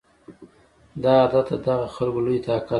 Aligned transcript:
دا 1.03 1.11
عادت 1.21 1.47
د 1.61 1.63
دغه 1.67 1.87
خلکو 1.95 2.19
لوی 2.25 2.39
طاقت 2.47 2.67
و 2.67 2.69